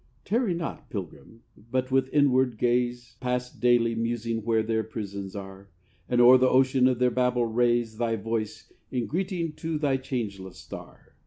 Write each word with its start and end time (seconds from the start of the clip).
Tarry 0.25 0.55
not, 0.55 0.89
pilgrim, 0.89 1.43
but 1.55 1.91
with 1.91 2.09
inward 2.11 2.57
gaze 2.57 3.17
Pass 3.19 3.53
daily, 3.53 3.93
musing, 3.93 4.43
where 4.43 4.63
their 4.63 4.83
prisons 4.83 5.35
are, 5.35 5.69
And 6.09 6.19
o'er 6.19 6.39
the 6.39 6.49
ocean 6.49 6.87
of 6.87 6.97
their 6.97 7.11
babble 7.11 7.45
raise 7.45 7.97
Thy 7.99 8.15
voice 8.15 8.73
in 8.89 9.05
greeting 9.05 9.53
to 9.57 9.77
thy 9.77 9.97
changeless 9.97 10.57
star. 10.57 11.13